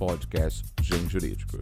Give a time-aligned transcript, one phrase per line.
[0.00, 1.58] podcast Gen Jurídico.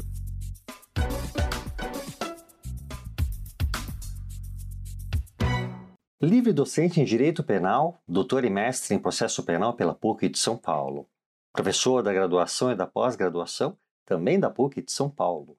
[6.22, 10.56] Livre docente em Direito Penal, doutor e mestre em Processo Penal pela PUC de São
[10.56, 11.09] Paulo.
[11.53, 15.59] Professor da graduação e da pós-graduação, também da PUC de São Paulo.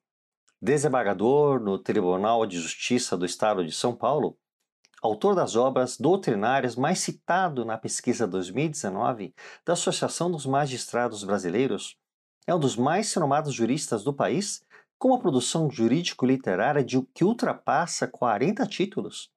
[0.62, 4.38] Desembargador no Tribunal de Justiça do Estado de São Paulo.
[5.02, 9.36] Autor das obras doutrinárias mais citado na pesquisa 2019
[9.66, 12.00] da Associação dos Magistrados Brasileiros.
[12.46, 14.62] É um dos mais renomados juristas do país,
[14.98, 19.32] com uma produção jurídico-literária que ultrapassa 40 títulos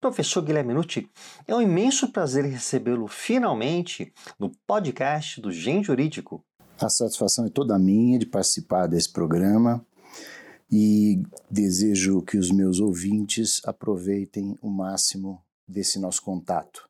[0.00, 1.10] Professor Guilherme Nucci,
[1.46, 6.42] é um imenso prazer recebê-lo finalmente no podcast do Gen Jurídico.
[6.80, 9.84] A satisfação é toda minha de participar desse programa
[10.72, 16.88] e desejo que os meus ouvintes aproveitem o máximo desse nosso contato.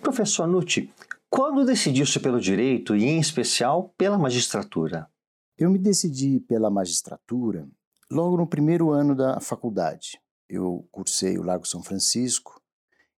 [0.00, 0.88] Professor Nucci,
[1.36, 5.06] quando decidiu-se pelo direito e, em especial, pela magistratura?
[5.58, 7.68] Eu me decidi pela magistratura
[8.10, 12.60] logo no primeiro ano da faculdade eu cursei o Largo São Francisco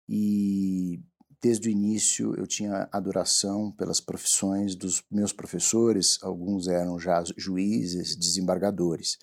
[0.08, 1.00] e
[1.41, 8.16] desde o início eu tinha adoração pelas profissões dos meus professores, alguns eram já juízes,
[8.16, 9.19] desembargadores.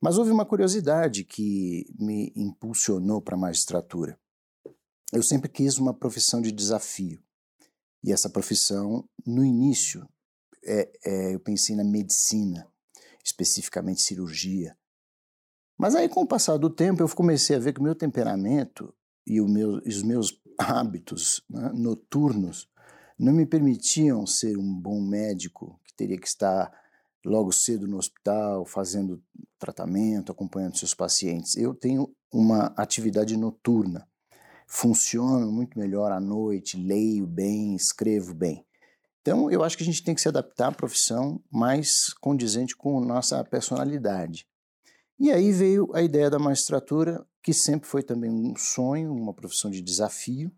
[0.00, 4.18] Mas houve uma curiosidade que me impulsionou para a magistratura.
[5.12, 7.20] Eu sempre quis uma profissão de desafio.
[8.02, 10.08] E essa profissão, no início,
[10.64, 12.66] é, é, eu pensei na medicina,
[13.24, 14.76] especificamente cirurgia.
[15.78, 18.94] Mas aí, com o passar do tempo, eu comecei a ver que o meu temperamento
[19.26, 22.68] e, meu, os meus hábitos né, noturnos
[23.18, 26.72] não me permitiam ser um bom médico que teria que estar
[27.24, 29.22] logo cedo no hospital, fazendo
[29.58, 31.56] tratamento, acompanhando seus pacientes.
[31.56, 34.06] Eu tenho uma atividade noturna.
[34.66, 38.64] Funciono muito melhor à noite, leio bem, escrevo bem.
[39.22, 43.00] Então, eu acho que a gente tem que se adaptar à profissão mais condizente com
[43.00, 44.46] nossa personalidade.
[45.18, 49.70] E aí veio a ideia da magistratura, que sempre foi também um sonho, uma profissão
[49.70, 50.52] de desafio.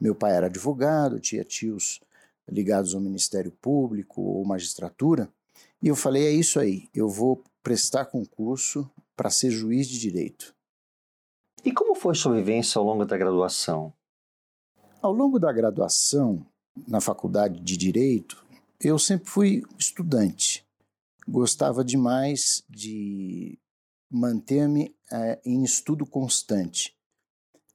[0.00, 2.00] Meu pai era advogado, tinha tios
[2.48, 5.32] ligados ao Ministério Público ou magistratura,
[5.82, 10.54] e eu falei: é isso aí, eu vou prestar concurso para ser juiz de direito.
[11.64, 13.92] E como foi sua vivência ao longo da graduação?
[15.00, 16.44] Ao longo da graduação,
[16.88, 18.44] na faculdade de direito,
[18.80, 20.66] eu sempre fui estudante.
[21.26, 23.56] Gostava demais de
[24.10, 26.96] manter-me é, em estudo constante,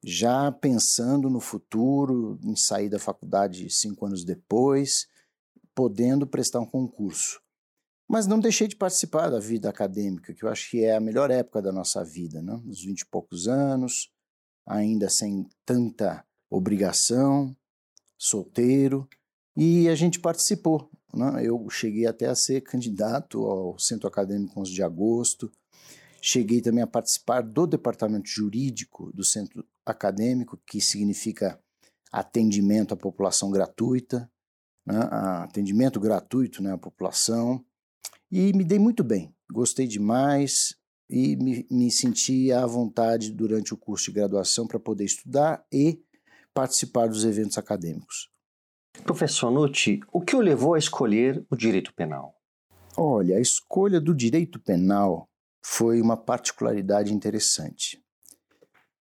[0.04, 5.08] já pensando no futuro, em sair da faculdade cinco anos depois,
[5.74, 7.42] podendo prestar um concurso.
[8.08, 11.30] Mas não deixei de participar da vida acadêmica, que eu acho que é a melhor
[11.30, 12.62] época da nossa vida, né?
[12.66, 14.10] os vinte e poucos anos,
[14.66, 17.56] ainda sem tanta obrigação,
[18.18, 19.08] solteiro,
[19.56, 20.90] e a gente participou.
[21.14, 21.46] Né?
[21.46, 25.52] Eu cheguei até a ser candidato ao Centro Acadêmico 11 de Agosto,
[26.22, 31.60] Cheguei também a participar do departamento jurídico do centro acadêmico, que significa
[32.12, 34.30] atendimento à população gratuita,
[34.86, 35.00] né,
[35.44, 37.64] atendimento gratuito né, à população,
[38.32, 40.76] e me dei muito bem, gostei demais
[41.10, 46.04] e me, me senti à vontade durante o curso de graduação para poder estudar e
[46.54, 48.30] participar dos eventos acadêmicos.
[49.04, 52.36] Professor Nucci, o que o levou a escolher o direito penal?
[52.98, 55.30] Olha, a escolha do direito penal
[55.64, 58.04] foi uma particularidade interessante.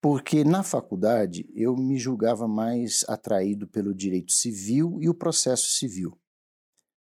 [0.01, 6.17] Porque na faculdade eu me julgava mais atraído pelo direito civil e o processo civil.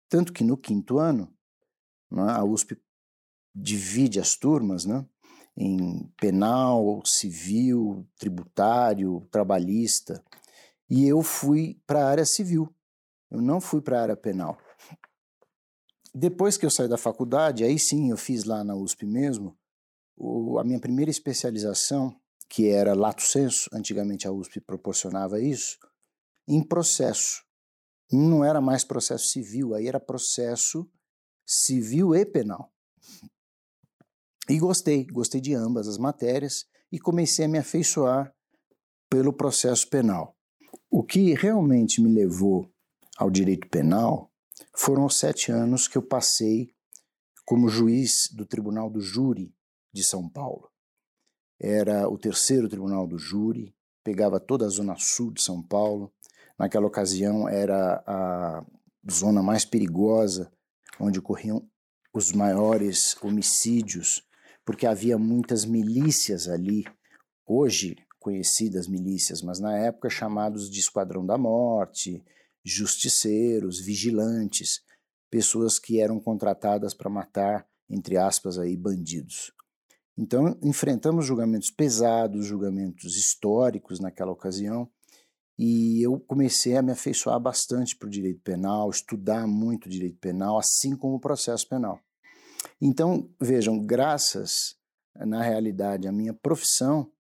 [0.09, 1.36] Tanto que no quinto ano,
[2.11, 2.79] né, a USP
[3.55, 5.05] divide as turmas né,
[5.57, 10.23] em penal, civil, tributário, trabalhista.
[10.89, 12.73] E eu fui para a área civil,
[13.31, 14.59] eu não fui para a área penal.
[16.15, 19.57] Depois que eu saí da faculdade, aí sim eu fiz lá na USP mesmo,
[20.17, 22.19] o, a minha primeira especialização,
[22.49, 25.79] que era lato senso, antigamente a USP proporcionava isso,
[26.49, 27.45] em processo.
[28.11, 30.89] Não era mais processo civil, aí era processo
[31.47, 32.73] civil e penal.
[34.49, 38.35] E gostei, gostei de ambas as matérias e comecei a me afeiçoar
[39.09, 40.37] pelo processo penal.
[40.91, 42.71] O que realmente me levou
[43.17, 44.31] ao direito penal
[44.75, 46.75] foram os sete anos que eu passei
[47.45, 49.55] como juiz do Tribunal do Júri
[49.93, 50.69] de São Paulo.
[51.59, 56.13] Era o terceiro Tribunal do Júri, pegava toda a zona sul de São Paulo.
[56.59, 58.65] Naquela ocasião era a
[59.11, 60.53] zona mais perigosa,
[60.99, 61.69] onde ocorriam
[62.13, 64.23] os maiores homicídios,
[64.65, 66.85] porque havia muitas milícias ali,
[67.47, 72.25] hoje conhecidas milícias, mas na época chamados de Esquadrão da Morte,
[72.65, 74.81] justiceiros, vigilantes,
[75.31, 79.53] pessoas que eram contratadas para matar, entre aspas, aí, bandidos.
[80.19, 84.91] Então, enfrentamos julgamentos pesados, julgamentos históricos naquela ocasião,
[85.59, 90.59] e eu comecei a me afeiçoar bastante para o direito penal, estudar muito direito penal,
[90.59, 91.99] assim como o processo penal.
[92.81, 94.77] Então, vejam, graças,
[95.15, 97.11] na realidade, à minha profissão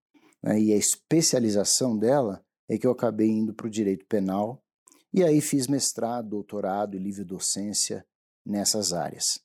[0.43, 4.63] né, e a especialização dela, é que eu acabei indo para o direito penal
[5.13, 8.05] e aí fiz mestrado, doutorado e livre docência
[8.45, 9.41] nessas áreas.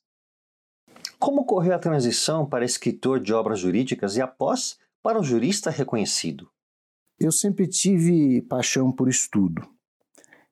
[1.18, 6.51] Como ocorreu a transição para escritor de obras jurídicas e após para um jurista reconhecido?
[7.22, 9.62] Eu sempre tive paixão por estudo.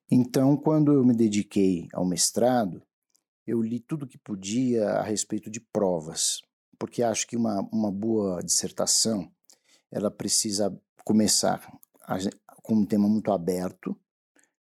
[0.08, 2.80] Então, quando eu me dediquei ao mestrado,
[3.44, 6.40] eu li tudo que podia a respeito de provas,
[6.78, 9.28] porque acho que uma, uma boa dissertação
[9.90, 10.72] ela precisa
[11.04, 11.60] começar
[12.62, 13.98] com um tema muito aberto,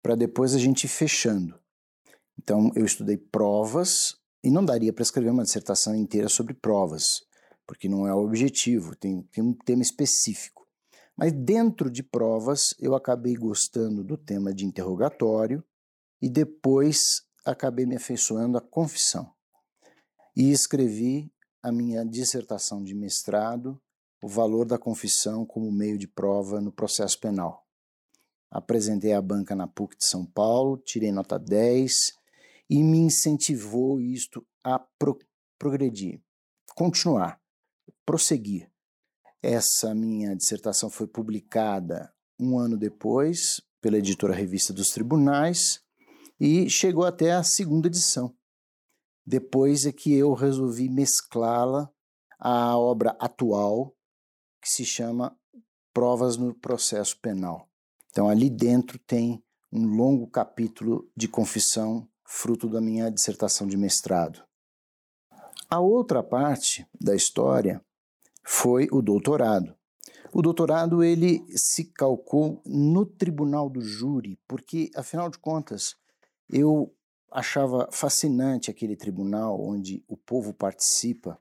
[0.03, 1.59] para depois a gente ir fechando.
[2.37, 7.23] Então, eu estudei provas, e não daria para escrever uma dissertação inteira sobre provas,
[7.65, 10.64] porque não é o objetivo, tem, tem um tema específico.
[11.17, 15.63] Mas dentro de provas, eu acabei gostando do tema de interrogatório
[16.21, 19.33] e depois acabei me afeiçoando à confissão.
[20.35, 21.31] E escrevi
[21.63, 23.81] a minha dissertação de mestrado,
[24.21, 27.65] O Valor da Confissão como Meio de Prova no Processo Penal.
[28.51, 32.13] Apresentei a banca na PUC de São Paulo, tirei nota 10
[32.69, 35.17] e me incentivou isto a pro
[35.57, 36.21] progredir,
[36.75, 37.39] continuar,
[38.05, 38.69] prosseguir.
[39.47, 45.83] Essa minha dissertação foi publicada um ano depois pela editora Revista dos Tribunais
[46.39, 48.35] e chegou até a segunda edição.
[49.23, 51.87] Depois é que eu resolvi mesclá-la
[52.39, 53.95] à obra atual,
[54.59, 55.37] que se chama
[55.93, 57.69] Provas no Processo Penal.
[58.09, 64.43] Então, ali dentro tem um longo capítulo de confissão fruto da minha dissertação de mestrado.
[65.69, 67.79] A outra parte da história
[68.45, 69.75] foi o doutorado.
[70.31, 75.95] O doutorado ele se calcou no tribunal do júri, porque afinal de contas
[76.49, 76.93] eu
[77.31, 81.39] achava fascinante aquele tribunal onde o povo participa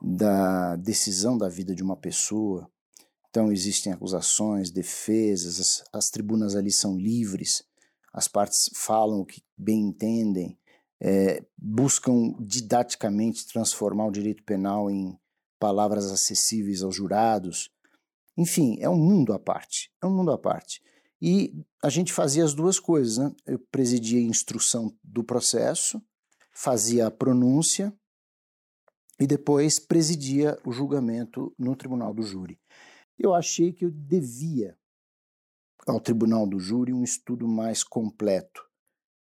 [0.00, 2.70] da decisão da vida de uma pessoa.
[3.28, 7.66] Então existem acusações, defesas, as, as tribunas ali são livres
[8.12, 10.58] as partes falam o que bem entendem,
[11.00, 15.16] é, buscam didaticamente transformar o direito penal em
[15.58, 17.70] palavras acessíveis aos jurados.
[18.36, 19.90] Enfim, é um mundo à parte.
[20.02, 20.82] É um mundo à parte.
[21.20, 21.52] E
[21.82, 23.18] a gente fazia as duas coisas.
[23.18, 23.34] Né?
[23.46, 26.00] Eu presidia a instrução do processo,
[26.52, 27.92] fazia a pronúncia
[29.18, 32.60] e depois presidia o julgamento no tribunal do júri.
[33.18, 34.78] Eu achei que eu devia
[35.86, 38.62] ao tribunal do júri um estudo mais completo.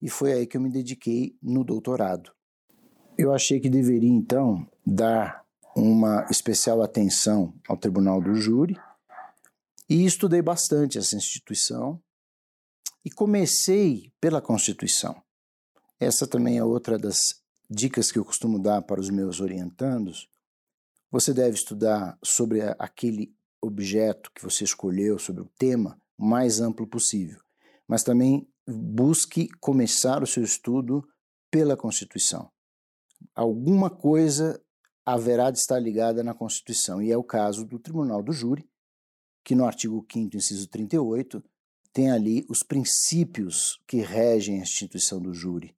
[0.01, 2.31] E foi aí que eu me dediquei no doutorado.
[3.17, 5.44] Eu achei que deveria então dar
[5.75, 8.79] uma especial atenção ao tribunal do júri
[9.89, 12.01] e estudei bastante essa instituição
[13.03, 15.21] e comecei pela Constituição.
[15.99, 17.17] Essa também é outra das
[17.69, 20.29] dicas que eu costumo dar para os meus orientandos.
[21.11, 26.87] Você deve estudar sobre aquele objeto que você escolheu, sobre o tema, o mais amplo
[26.87, 27.39] possível.
[27.87, 31.07] Mas também busque começar o seu estudo
[31.51, 32.49] pela Constituição.
[33.33, 34.61] Alguma coisa
[35.05, 38.67] haverá de estar ligada na Constituição, e é o caso do Tribunal do Júri,
[39.43, 41.43] que no artigo 5 inciso 38,
[41.93, 45.73] tem ali os princípios que regem a instituição do júri,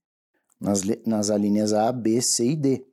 [0.59, 2.87] nas, nas alíneas A, B, C e D.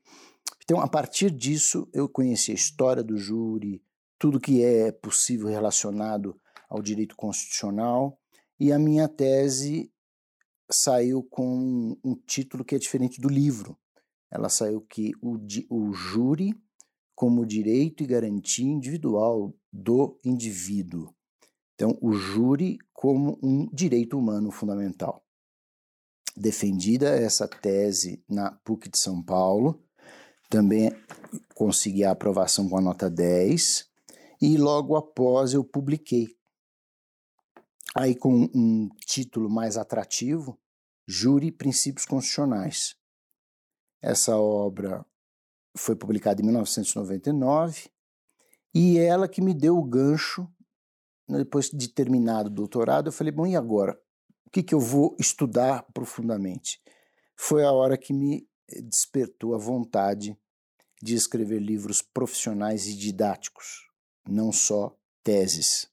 [0.62, 3.82] Então, a partir disso, eu conheci a história do júri,
[4.18, 6.38] tudo que é possível relacionado
[6.68, 8.18] ao direito constitucional,
[8.58, 9.90] e a minha tese
[10.70, 13.78] saiu com um título que é diferente do livro.
[14.34, 15.38] Ela saiu que o,
[15.70, 16.52] o júri
[17.14, 21.14] como direito e garantia individual do indivíduo.
[21.74, 25.24] Então, o júri como um direito humano fundamental.
[26.36, 29.80] Defendida essa tese na PUC de São Paulo,
[30.50, 30.90] também
[31.54, 33.88] consegui a aprovação com a nota 10,
[34.42, 36.26] e logo após eu publiquei
[37.94, 40.58] aí com um título mais atrativo,
[41.06, 42.96] Júri Princípios Constitucionais.
[44.04, 45.02] Essa obra
[45.74, 47.88] foi publicada em 1999
[48.74, 50.46] e ela que me deu o gancho.
[51.26, 53.98] Né, depois de terminado o doutorado, eu falei: bom, e agora?
[54.46, 56.82] O que, que eu vou estudar profundamente?
[57.34, 58.46] Foi a hora que me
[58.82, 60.38] despertou a vontade
[61.02, 63.88] de escrever livros profissionais e didáticos,
[64.28, 65.90] não só teses.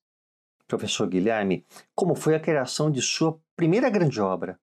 [0.67, 1.65] Professor Guilherme,
[1.95, 4.59] como foi a criação de sua primeira grande obra?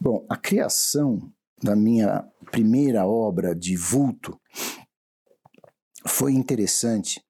[0.00, 1.32] Bom, a criação
[1.62, 4.40] da minha primeira obra de vulto
[6.06, 7.24] foi interessante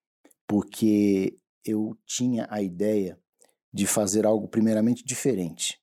[0.46, 3.18] porque eu tinha a ideia
[3.72, 5.80] de fazer algo primeiramente diferente.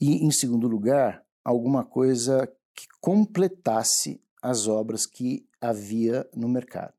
[0.00, 6.94] E, em segundo lugar, alguma coisa que completasse as obras que havia no mercado.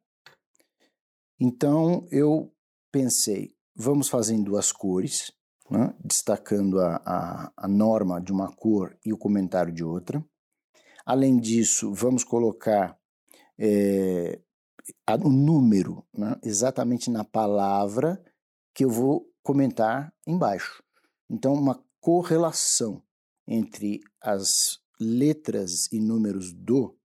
[1.39, 2.53] Então eu
[2.91, 5.31] pensei, vamos fazer em duas cores,
[5.73, 10.23] né, destacando a, a, a norma de uma cor e o comentário de outra.
[11.03, 12.95] Além disso, vamos colocar
[13.57, 14.39] é,
[15.23, 18.23] o número né, exatamente na palavra
[18.71, 20.83] que eu vou comentar embaixo.
[21.27, 23.01] Então, uma correlação
[23.47, 26.95] entre as letras e números do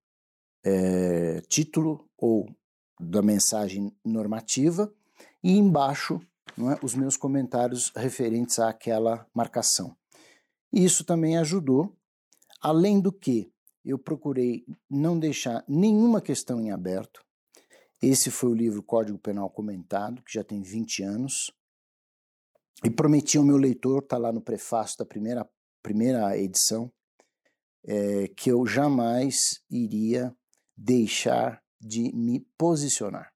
[0.63, 2.47] é, título ou
[3.01, 4.93] da mensagem normativa
[5.43, 6.21] e embaixo
[6.59, 9.97] é, os meus comentários referentes àquela marcação.
[10.73, 11.97] Isso também ajudou,
[12.61, 13.53] além do que
[13.85, 17.25] eu procurei não deixar nenhuma questão em aberto.
[18.03, 21.53] Esse foi o livro Código Penal Comentado, que já tem 20 anos.
[22.85, 25.49] E prometi ao meu leitor, está lá no prefácio da primeira,
[25.83, 26.93] primeira edição,
[27.85, 30.37] é, que eu jamais iria
[30.77, 33.33] deixar de me posicionar.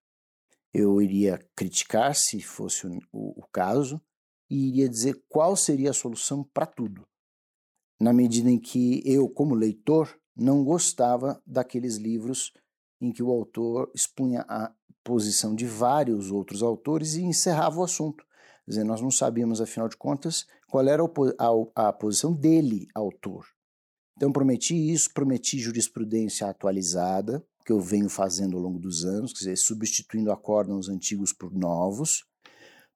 [0.72, 4.00] Eu iria criticar, se fosse o, o caso,
[4.50, 7.06] e iria dizer qual seria a solução para tudo.
[8.00, 12.52] Na medida em que eu, como leitor, não gostava daqueles livros
[13.00, 14.72] em que o autor expunha a
[15.04, 18.24] posição de vários outros autores e encerrava o assunto.
[18.64, 23.46] Quer nós não sabíamos, afinal de contas, qual era a, a posição dele, autor.
[24.16, 29.38] Então, prometi isso, prometi jurisprudência atualizada, que eu venho fazendo ao longo dos anos, quer
[29.40, 32.24] dizer, substituindo acórdãos antigos por novos,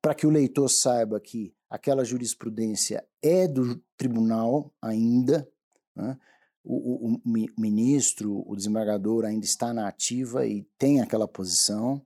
[0.00, 5.48] para que o leitor saiba que aquela jurisprudência é do tribunal ainda,
[5.94, 6.16] né?
[6.62, 7.20] o, o, o,
[7.58, 12.04] ministro, o desembargador ainda está na ativa e tem aquela posição.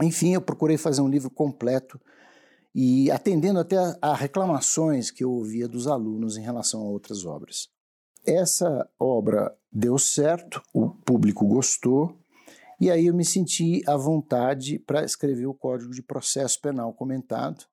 [0.00, 2.00] Enfim, eu procurei fazer um livro completo
[2.74, 7.24] e atendendo até a, a reclamações que eu ouvia dos alunos em relação a outras
[7.24, 7.68] obras.
[8.24, 12.16] Essa obra deu certo, o público gostou,
[12.80, 17.64] e aí eu me senti à vontade para escrever o Código de Processo Penal comentado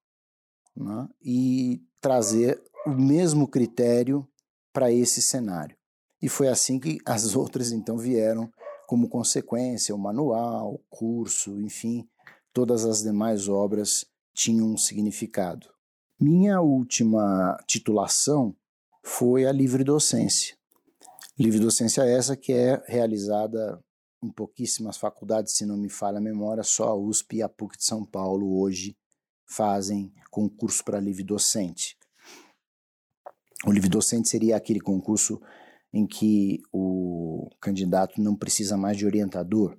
[0.76, 4.28] né, e trazer o mesmo critério
[4.72, 5.76] para esse cenário.
[6.22, 8.52] E foi assim que as outras então vieram
[8.88, 12.08] como consequência, o manual, o curso, enfim,
[12.52, 15.68] todas as demais obras tinham um significado.
[16.20, 18.56] Minha última titulação
[19.10, 20.56] foi a livre docência.
[21.38, 23.84] Livre docência essa que é realizada
[24.24, 27.78] em pouquíssimas faculdades, se não me falha a memória, só a USP e a PUC
[27.78, 28.96] de São Paulo hoje
[29.48, 31.98] fazem concurso para livre docente.
[33.66, 35.42] O livre docente seria aquele concurso
[35.92, 39.76] em que o candidato não precisa mais de orientador,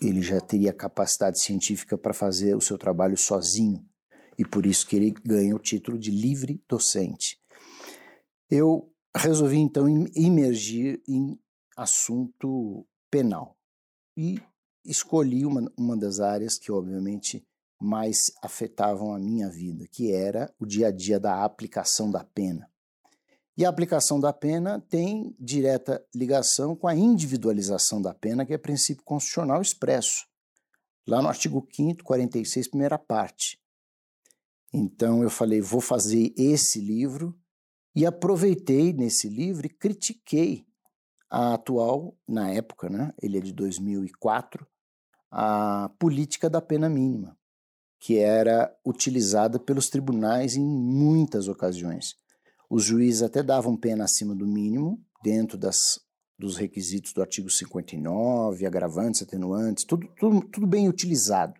[0.00, 3.82] ele já teria capacidade científica para fazer o seu trabalho sozinho
[4.38, 7.41] e por isso que ele ganha o título de livre docente.
[8.54, 11.40] Eu resolvi então imergir em
[11.74, 13.56] assunto penal
[14.14, 14.38] e
[14.84, 17.42] escolhi uma, uma das áreas que obviamente
[17.80, 22.70] mais afetavam a minha vida, que era o dia a dia da aplicação da pena.
[23.56, 28.58] E a aplicação da pena tem direta ligação com a individualização da pena, que é
[28.58, 30.26] princípio constitucional expresso,
[31.08, 33.58] lá no artigo 5 46, primeira parte.
[34.70, 37.34] Então eu falei, vou fazer esse livro
[37.94, 40.64] e aproveitei nesse livro e critiquei
[41.30, 44.66] a atual, na época, né, ele é de 2004,
[45.30, 47.36] a política da pena mínima,
[47.98, 52.16] que era utilizada pelos tribunais em muitas ocasiões.
[52.68, 56.00] Os juízes até davam pena acima do mínimo, dentro das,
[56.38, 61.54] dos requisitos do artigo 59, agravantes, atenuantes, tudo, tudo, tudo bem utilizado.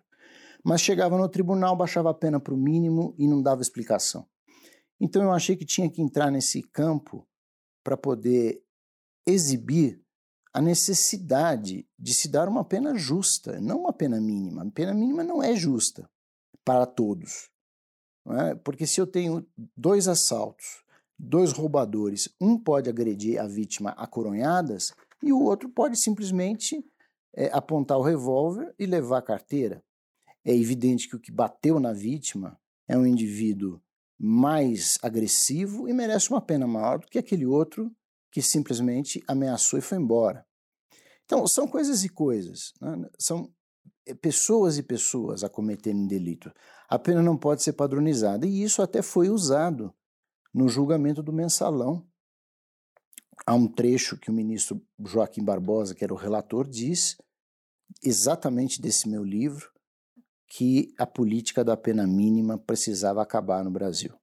[0.63, 4.27] Mas chegava no tribunal, baixava a pena para o mínimo e não dava explicação.
[5.03, 7.27] Então eu achei que tinha que entrar nesse campo
[7.83, 8.63] para poder
[9.27, 10.01] exibir
[10.53, 14.63] a necessidade de se dar uma pena justa, não uma pena mínima.
[14.63, 16.09] A pena mínima não é justa
[16.63, 17.49] para todos.
[18.27, 18.55] É?
[18.55, 19.45] Porque se eu tenho
[19.75, 20.85] dois assaltos,
[21.19, 26.81] dois roubadores, um pode agredir a vítima a coronhadas e o outro pode simplesmente
[27.35, 29.83] é, apontar o revólver e levar a carteira.
[30.45, 32.57] É evidente que o que bateu na vítima
[32.87, 33.81] é um indivíduo
[34.25, 37.91] mais agressivo e merece uma pena maior do que aquele outro
[38.31, 40.45] que simplesmente ameaçou e foi embora.
[41.25, 42.71] Então, são coisas e coisas.
[42.79, 43.09] Né?
[43.19, 43.53] São
[44.05, 46.53] eh, pessoas e pessoas a cometerem delito.
[46.87, 48.47] A pena não pode ser padronizada.
[48.47, 49.93] E isso até foi usado
[50.53, 52.07] no julgamento do mensalão,
[53.45, 57.17] há um trecho que o ministro Joaquim Barbosa, que era o relator, diz
[58.01, 59.72] exatamente desse meu livro
[60.55, 64.13] que a política da pena mínima precisava acabar no Brasil.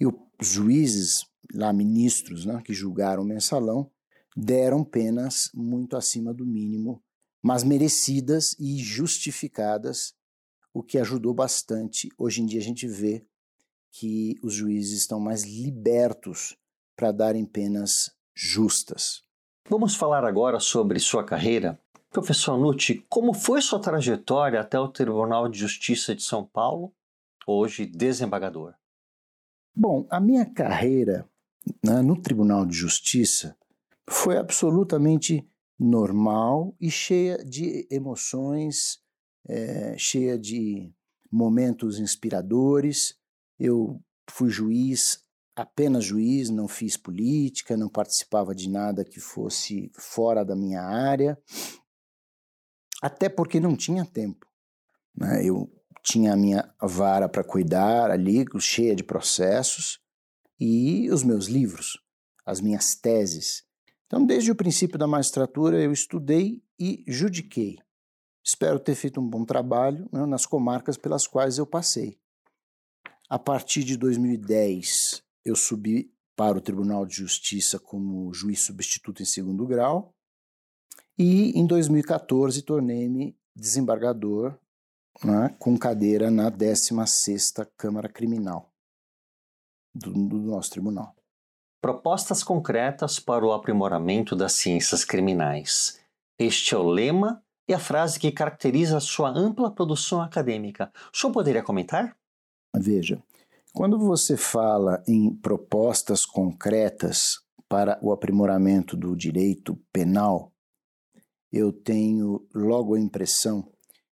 [0.00, 3.90] E os juízes, lá ministros, né, que julgaram o mensalão,
[4.34, 7.02] deram penas muito acima do mínimo,
[7.42, 10.14] mas merecidas e justificadas,
[10.72, 12.08] o que ajudou bastante.
[12.16, 13.22] Hoje em dia a gente vê
[13.90, 16.56] que os juízes estão mais libertos
[16.96, 19.22] para darem penas justas.
[19.68, 21.78] Vamos falar agora sobre sua carreira.
[22.10, 26.92] Professor Nucci, como foi sua trajetória até o Tribunal de Justiça de São Paulo,
[27.46, 28.74] hoje desembargador?
[29.72, 31.24] Bom, a minha carreira
[31.84, 33.56] né, no Tribunal de Justiça
[34.08, 35.48] foi absolutamente
[35.78, 38.98] normal e cheia de emoções,
[39.48, 40.92] é, cheia de
[41.30, 43.16] momentos inspiradores.
[43.56, 45.24] Eu fui juiz,
[45.54, 51.38] apenas juiz, não fiz política, não participava de nada que fosse fora da minha área,
[53.00, 54.46] até porque não tinha tempo.
[55.16, 55.44] Né?
[55.44, 55.70] Eu
[56.02, 59.98] tinha a minha vara para cuidar ali, cheia de processos,
[60.58, 61.98] e os meus livros,
[62.44, 63.64] as minhas teses.
[64.06, 67.78] Então, desde o princípio da magistratura, eu estudei e judiquei.
[68.44, 72.18] Espero ter feito um bom trabalho né, nas comarcas pelas quais eu passei.
[73.28, 79.26] A partir de 2010, eu subi para o Tribunal de Justiça como juiz substituto em
[79.26, 80.14] segundo grau.
[81.22, 84.54] E em 2014 tornei-me desembargador
[85.22, 88.72] né, com cadeira na 16ª Câmara Criminal
[89.94, 91.14] do, do nosso tribunal.
[91.78, 96.00] Propostas concretas para o aprimoramento das ciências criminais.
[96.38, 100.90] Este é o lema e a frase que caracteriza a sua ampla produção acadêmica.
[101.12, 102.16] O senhor poderia comentar?
[102.74, 103.22] Veja,
[103.74, 110.49] quando você fala em propostas concretas para o aprimoramento do direito penal,
[111.52, 113.68] eu tenho logo a impressão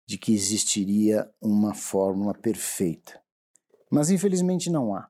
[0.07, 3.21] de que existiria uma fórmula perfeita.
[3.91, 5.09] Mas infelizmente não há.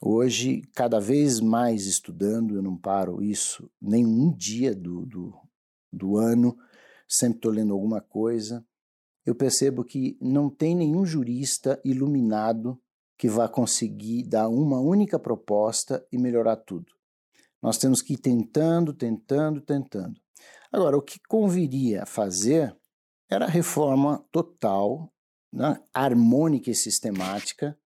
[0.00, 5.34] Hoje, cada vez mais estudando, eu não paro isso nenhum dia do, do,
[5.92, 6.56] do ano,
[7.08, 8.64] sempre estou lendo alguma coisa,
[9.26, 12.80] eu percebo que não tem nenhum jurista iluminado
[13.16, 16.92] que vá conseguir dar uma única proposta e melhorar tudo.
[17.60, 20.20] Nós temos que ir tentando, tentando, tentando.
[20.72, 22.76] Agora, o que conviria fazer
[23.30, 25.12] era a reforma total,
[25.52, 27.78] né, harmônica e sistemática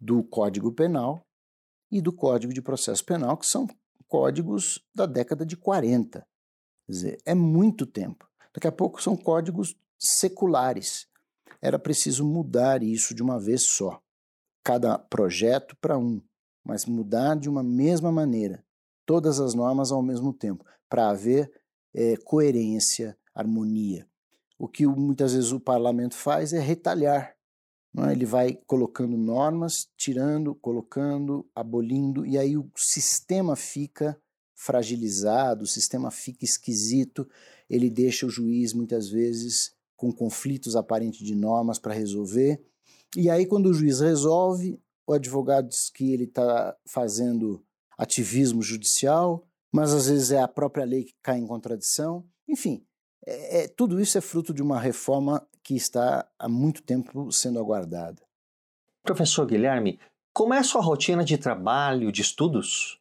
[0.00, 1.26] do Código Penal
[1.90, 3.66] e do Código de Processo Penal, que são
[4.06, 6.26] códigos da década de 40.
[6.86, 8.28] Quer dizer, é muito tempo.
[8.52, 11.08] Daqui a pouco são códigos seculares.
[11.60, 14.00] Era preciso mudar isso de uma vez só
[14.62, 16.22] cada projeto para um,
[16.64, 18.64] mas mudar de uma mesma maneira,
[19.04, 21.50] todas as normas ao mesmo tempo, para haver
[21.94, 24.06] é, coerência, harmonia.
[24.58, 27.36] O que muitas vezes o parlamento faz é retalhar.
[27.96, 28.12] É?
[28.12, 34.18] Ele vai colocando normas, tirando, colocando, abolindo, e aí o sistema fica
[34.56, 37.28] fragilizado, o sistema fica esquisito,
[37.68, 42.60] ele deixa o juiz muitas vezes com conflitos aparentes de normas para resolver
[43.16, 44.76] e aí, quando o juiz resolve,
[45.06, 47.64] o advogado diz que ele está fazendo
[47.96, 52.24] ativismo judicial, mas às vezes é a própria lei que cai em contradição.
[52.48, 52.86] Enfim,
[53.26, 57.58] é, é, tudo isso é fruto de uma reforma que está há muito tempo sendo
[57.58, 58.22] aguardada.
[59.02, 59.98] Professor Guilherme,
[60.32, 63.00] como é a sua rotina de trabalho, de estudos?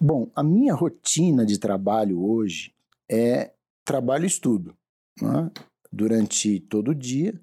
[0.00, 2.74] Bom, a minha rotina de trabalho hoje
[3.06, 3.52] é
[3.84, 4.74] trabalho e estudo.
[5.20, 5.50] Né?
[5.92, 7.38] Durante todo o dia,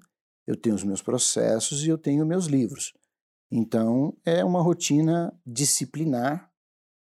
[0.48, 2.92] eu tenho os meus processos e eu tenho meus livros.
[3.52, 6.50] Então, é uma rotina disciplinar,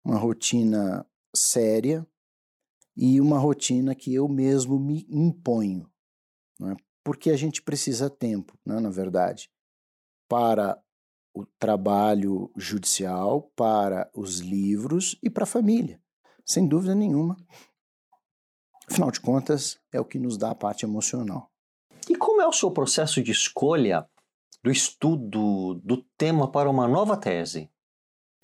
[0.05, 1.03] uma rotina
[1.35, 2.05] séria
[2.95, 5.89] e uma rotina que eu mesmo me imponho.
[6.59, 6.75] Né?
[7.03, 9.49] Porque a gente precisa tempo, né, na verdade,
[10.27, 10.81] para
[11.33, 16.01] o trabalho judicial, para os livros e para a família,
[16.45, 17.37] sem dúvida nenhuma.
[18.89, 21.49] Afinal de contas, é o que nos dá a parte emocional.
[22.09, 24.09] E como é o seu processo de escolha
[24.63, 27.69] do estudo do tema para uma nova tese?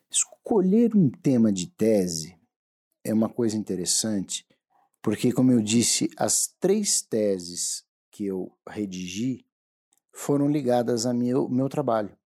[0.09, 2.34] Escolher um tema de tese
[3.05, 4.45] é uma coisa interessante,
[5.01, 9.45] porque, como eu disse, as três teses que eu redigi
[10.11, 12.17] foram ligadas ao meu, meu trabalho.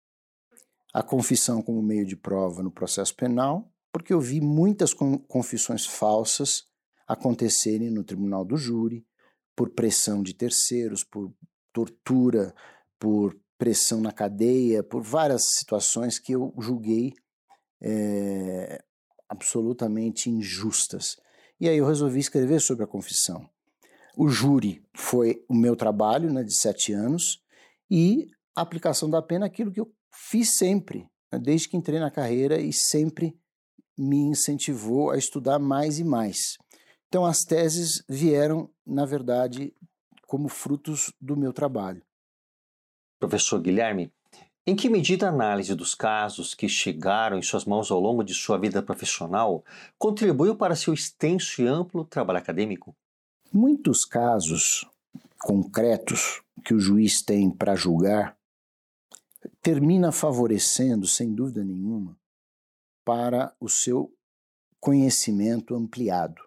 [0.94, 6.68] A confissão como meio de prova no processo penal, porque eu vi muitas confissões falsas
[7.06, 9.06] acontecerem no tribunal do júri,
[9.56, 11.34] por pressão de terceiros, por
[11.74, 12.56] tortura,
[12.98, 17.14] por pressão na cadeia, por várias situações que eu julguei
[17.82, 18.82] é,
[19.30, 21.18] absolutamente injustas.
[21.60, 23.48] E aí eu resolvi escrever sobre a confissão.
[24.18, 27.42] O júri foi o meu trabalho né, de sete anos
[27.90, 32.00] e a aplicação da pena é aquilo que eu fiz sempre, né, desde que entrei
[32.00, 33.38] na carreira e sempre
[33.98, 36.58] me incentivou a estudar mais e mais.
[37.08, 39.74] Então as teses vieram, na verdade,
[40.28, 42.02] como frutos do meu trabalho.
[43.20, 44.12] Professor Guilherme,
[44.66, 48.34] em que medida a análise dos casos que chegaram em suas mãos ao longo de
[48.34, 49.64] sua vida profissional
[49.98, 52.96] contribuiu para seu extenso e amplo trabalho acadêmico?
[53.52, 54.86] Muitos casos
[55.40, 58.38] concretos que o juiz tem para julgar
[59.62, 62.18] termina favorecendo, sem dúvida nenhuma,
[63.04, 64.14] para o seu
[64.80, 66.42] conhecimento ampliado.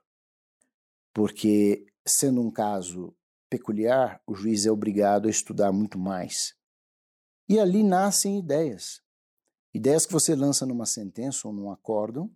[1.12, 3.14] Porque, sendo um caso
[3.50, 6.54] peculiar, o juiz é obrigado a estudar muito mais.
[7.52, 9.02] E ali nascem ideias.
[9.74, 12.30] Ideias que você lança numa sentença ou num acórdão,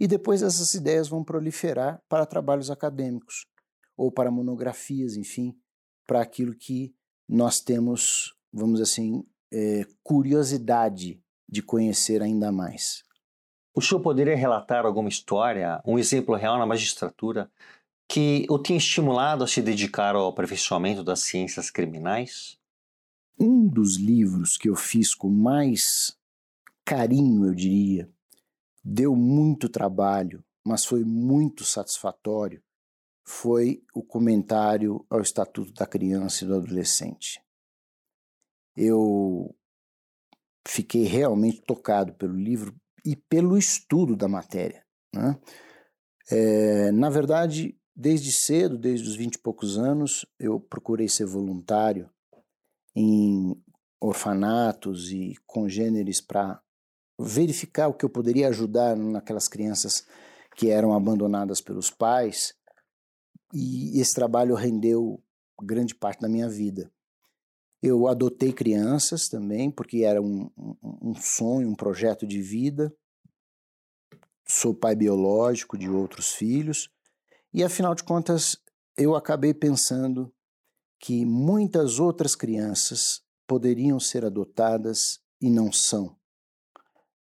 [0.00, 3.46] e depois essas ideias vão proliferar para trabalhos acadêmicos,
[3.94, 5.54] ou para monografias, enfim,
[6.06, 6.94] para aquilo que
[7.28, 13.04] nós temos, vamos assim, é, curiosidade de conhecer ainda mais.
[13.74, 17.50] O senhor poderia relatar alguma história, um exemplo real na magistratura,
[18.08, 22.58] que o tenha estimulado a se dedicar ao aperfeiçoamento das ciências criminais?
[23.38, 26.16] Um dos livros que eu fiz com mais
[26.84, 28.10] carinho, eu diria,
[28.82, 32.62] deu muito trabalho, mas foi muito satisfatório,
[33.26, 37.40] foi o comentário ao Estatuto da Criança e do Adolescente.
[38.76, 39.54] Eu
[40.66, 44.84] fiquei realmente tocado pelo livro e pelo estudo da matéria.
[45.14, 45.38] Né?
[46.30, 52.10] É, na verdade, desde cedo, desde os vinte e poucos anos, eu procurei ser voluntário
[52.96, 53.54] em
[54.00, 56.62] orfanatos e congêneres para
[57.18, 60.06] verificar o que eu poderia ajudar naquelas crianças
[60.56, 62.54] que eram abandonadas pelos pais.
[63.52, 65.22] E esse trabalho rendeu
[65.62, 66.90] grande parte da minha vida.
[67.82, 72.94] Eu adotei crianças também, porque era um, um, um sonho, um projeto de vida.
[74.48, 76.90] Sou pai biológico de outros filhos.
[77.52, 78.56] E afinal de contas,
[78.96, 80.32] eu acabei pensando
[80.98, 86.16] que muitas outras crianças poderiam ser adotadas e não são.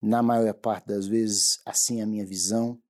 [0.00, 2.80] Na maior parte das vezes, assim é a minha visão,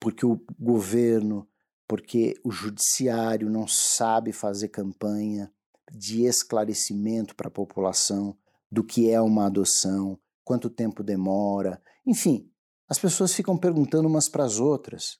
[0.00, 1.48] porque o governo,
[1.86, 5.50] porque o judiciário não sabe fazer campanha,
[5.92, 8.36] de esclarecimento para a população
[8.70, 12.50] do que é uma adoção, quanto tempo demora, enfim,
[12.88, 15.18] as pessoas ficam perguntando umas para as outras.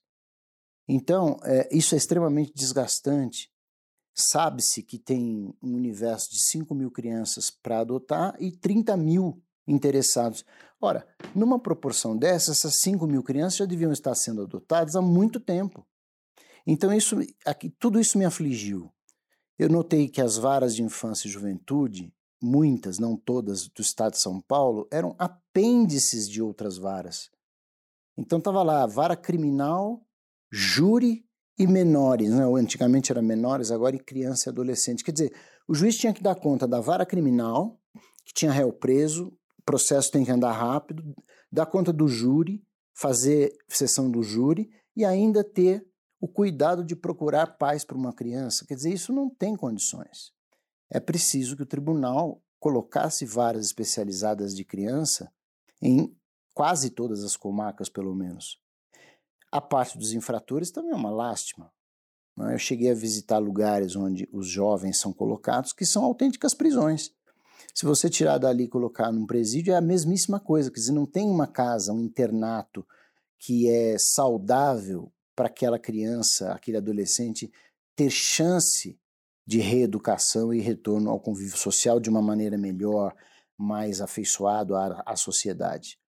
[0.89, 3.51] Então, é, isso é extremamente desgastante.
[4.19, 10.43] Sabe-se que tem um universo de 5 mil crianças para adotar e 30 mil interessados.
[10.81, 15.39] Ora, numa proporção dessa, essas 5 mil crianças já deviam estar sendo adotadas há muito
[15.39, 15.87] tempo.
[16.67, 18.91] Então, isso, aqui, tudo isso me afligiu.
[19.59, 22.11] Eu notei que as varas de infância e juventude,
[22.43, 27.31] muitas, não todas, do estado de São Paulo, eram apêndices de outras varas.
[28.17, 30.03] Então estava lá vara criminal,
[30.51, 31.27] júri
[31.59, 32.31] e menores.
[32.31, 32.45] Né?
[32.45, 35.05] Antigamente era menores, agora e criança e adolescente.
[35.05, 35.33] Quer dizer,
[35.67, 37.81] o juiz tinha que dar conta da vara criminal,
[38.25, 41.15] que tinha réu preso, o processo tem que andar rápido,
[41.51, 42.63] dar conta do júri,
[42.95, 45.87] fazer sessão do júri e ainda ter
[46.21, 48.65] o cuidado de procurar paz para uma criança.
[48.67, 50.33] Quer dizer, isso não tem condições.
[50.91, 55.31] É preciso que o tribunal colocasse varas especializadas de criança
[55.83, 56.17] em
[56.55, 58.59] quase todas as comarcas, pelo menos.
[59.51, 61.73] A parte dos infratores também é uma lástima.
[62.37, 62.55] Né?
[62.55, 67.13] Eu cheguei a visitar lugares onde os jovens são colocados que são autênticas prisões.
[67.75, 70.71] Se você tirar dali e colocar num presídio, é a mesmíssima coisa.
[70.71, 72.87] Quer dizer, não tem uma casa, um internato
[73.39, 77.53] que é saudável para aquela criança, aquele adolescente
[77.95, 78.99] ter chance
[79.47, 83.15] de reeducação e retorno ao convívio social de uma maneira melhor,
[83.57, 85.99] mais afeiçoado à, à sociedade.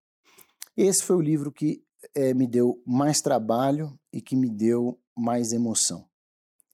[0.77, 5.53] Esse foi o livro que é, me deu mais trabalho e que me deu mais
[5.53, 6.07] emoção.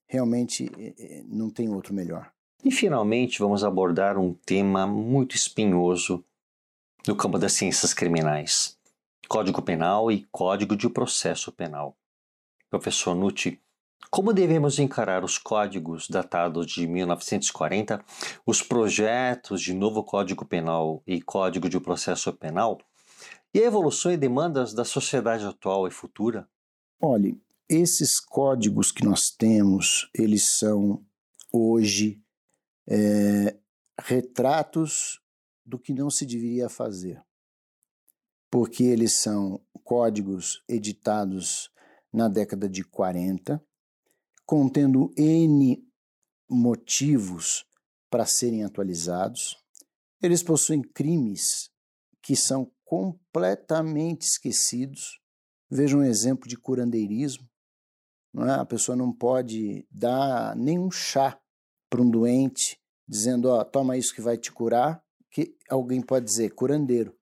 [0.06, 2.30] Realmente é, não tem outro melhor.
[2.64, 6.24] E finalmente vamos abordar um tema muito espinhoso
[7.06, 8.78] no campo das ciências criminais:
[9.28, 11.96] Código Penal e Código de Processo Penal.
[12.70, 13.60] Professor Nucci,
[14.10, 18.02] como devemos encarar os códigos datados de 1940,
[18.46, 22.78] os projetos de novo Código Penal e Código de Processo Penal
[23.54, 26.48] e a evolução e demandas da sociedade atual e futura?
[27.00, 31.06] Olhe, esses códigos que nós temos, eles são
[31.52, 32.20] hoje
[32.88, 33.56] é,
[34.00, 35.20] retratos
[35.64, 37.22] do que não se deveria fazer.
[38.50, 41.72] porque eles são códigos editados
[42.12, 43.60] na década de 40,
[44.46, 45.84] contendo N
[46.48, 47.66] motivos
[48.08, 49.56] para serem atualizados.
[50.22, 51.68] Eles possuem crimes
[52.22, 55.20] que são completamente esquecidos.
[55.68, 57.48] Veja um exemplo de curandeirismo.
[58.38, 58.50] É?
[58.52, 61.40] A pessoa não pode dar nenhum chá
[61.90, 66.54] para um doente, dizendo: ó, toma isso que vai te curar, que alguém pode dizer
[66.54, 67.16] curandeiro.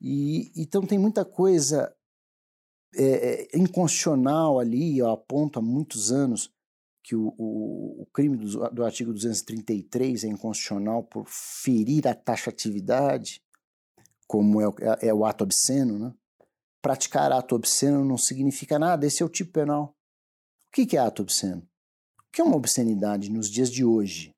[0.00, 1.94] E então tem muita coisa
[2.94, 6.50] é, inconstitucional ali, eu aponto há muitos anos
[7.02, 13.40] que o, o, o crime do, do, artigo 233 é inconstitucional por ferir a taxatividade,
[14.26, 16.14] como é, é, é o ato obsceno, né?
[16.82, 19.94] Praticar ato obsceno não significa nada, esse é o tipo penal.
[20.68, 21.62] O que, é ato obsceno?
[22.18, 24.34] O que é uma obscenidade nos dias de hoje?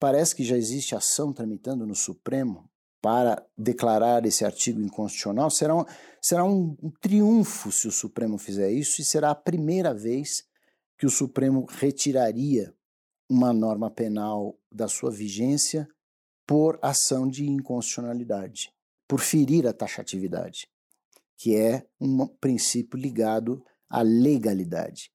[0.00, 2.68] Parece que já existe ação tramitando no Supremo
[3.00, 5.50] para declarar esse artigo inconstitucional.
[5.50, 5.84] Será um,
[6.20, 10.44] será um triunfo se o Supremo fizer isso e será a primeira vez
[10.96, 12.74] que o Supremo retiraria
[13.28, 15.88] uma norma penal da sua vigência
[16.48, 18.72] por ação de inconstitucionalidade,
[19.06, 20.66] por ferir a taxatividade,
[21.36, 25.12] que é um princípio ligado à legalidade.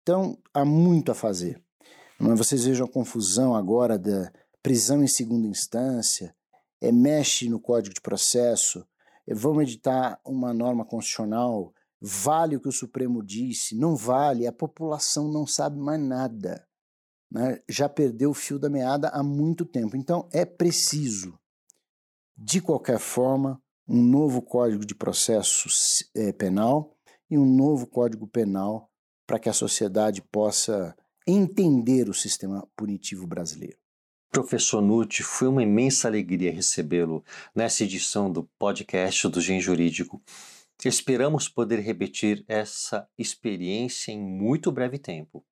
[0.00, 1.60] Então, há muito a fazer.
[2.20, 6.32] Mas vocês vejam a confusão agora da prisão em segunda instância,
[6.80, 8.86] é, mexe no Código de Processo,
[9.26, 14.52] é, vamos editar uma norma constitucional, vale o que o Supremo disse, não vale, a
[14.52, 16.64] população não sabe mais nada.
[17.30, 17.60] Né?
[17.68, 19.96] Já perdeu o fio da meada há muito tempo.
[19.96, 21.38] Então é preciso,
[22.36, 25.68] de qualquer forma, um novo Código de Processo
[26.14, 26.96] é, Penal
[27.30, 28.90] e um novo Código Penal
[29.26, 33.78] para que a sociedade possa entender o sistema punitivo brasileiro.
[34.32, 40.22] Professor Nutti, foi uma imensa alegria recebê-lo nessa edição do podcast do Gen Jurídico.
[40.84, 45.44] Esperamos poder repetir essa experiência em muito breve tempo.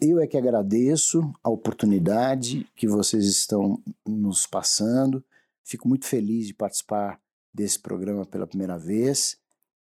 [0.00, 5.24] Eu é que agradeço a oportunidade que vocês estão nos passando.
[5.62, 7.20] Fico muito feliz de participar
[7.52, 9.36] desse programa pela primeira vez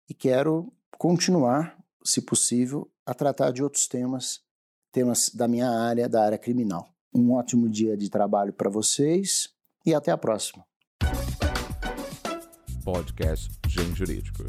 [0.08, 4.40] e quero continuar, se possível, a tratar de outros temas,
[4.90, 6.92] temas da minha área, da área criminal.
[7.14, 9.48] Um ótimo dia de trabalho para vocês
[9.84, 10.64] e até a próxima.
[12.84, 14.44] Podcast Gen Jurídico.